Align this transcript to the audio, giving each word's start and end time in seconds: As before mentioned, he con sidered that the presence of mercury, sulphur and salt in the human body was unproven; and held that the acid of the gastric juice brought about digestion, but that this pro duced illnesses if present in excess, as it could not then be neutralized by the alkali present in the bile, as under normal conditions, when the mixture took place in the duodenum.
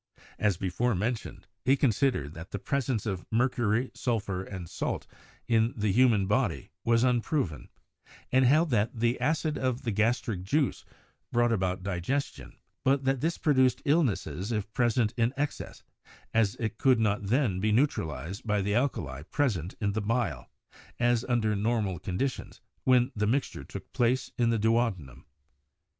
As 0.39 0.57
before 0.57 0.95
mentioned, 0.95 1.45
he 1.63 1.77
con 1.77 1.91
sidered 1.91 2.33
that 2.33 2.49
the 2.49 2.57
presence 2.57 3.05
of 3.05 3.23
mercury, 3.29 3.91
sulphur 3.93 4.43
and 4.43 4.67
salt 4.67 5.05
in 5.47 5.75
the 5.77 5.91
human 5.91 6.25
body 6.25 6.71
was 6.83 7.03
unproven; 7.03 7.69
and 8.31 8.43
held 8.43 8.71
that 8.71 8.99
the 8.99 9.19
acid 9.21 9.59
of 9.59 9.83
the 9.83 9.91
gastric 9.91 10.41
juice 10.41 10.85
brought 11.31 11.51
about 11.51 11.83
digestion, 11.83 12.57
but 12.83 13.03
that 13.03 13.21
this 13.21 13.37
pro 13.37 13.53
duced 13.53 13.83
illnesses 13.85 14.51
if 14.51 14.73
present 14.73 15.13
in 15.17 15.33
excess, 15.37 15.83
as 16.33 16.55
it 16.55 16.79
could 16.79 16.99
not 16.99 17.27
then 17.27 17.59
be 17.59 17.71
neutralized 17.71 18.43
by 18.47 18.59
the 18.59 18.73
alkali 18.73 19.21
present 19.25 19.75
in 19.79 19.91
the 19.91 20.01
bile, 20.01 20.49
as 20.99 21.23
under 21.29 21.55
normal 21.55 21.99
conditions, 21.99 22.59
when 22.85 23.11
the 23.15 23.27
mixture 23.27 23.63
took 23.63 23.93
place 23.93 24.31
in 24.35 24.49
the 24.49 24.57
duodenum. 24.57 25.25